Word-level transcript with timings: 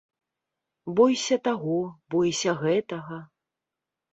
Бойся 0.99 1.37
таго, 1.47 1.77
бойся 2.15 2.51
гэтага. 2.63 3.21